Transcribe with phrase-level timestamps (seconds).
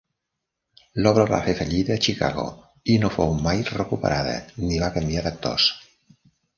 [1.03, 2.47] L'obra va fer fallida a Chicago
[2.95, 5.75] i no fou mai recuperada ni va canviar d'actors.